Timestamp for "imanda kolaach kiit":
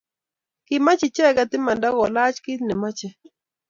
1.59-2.61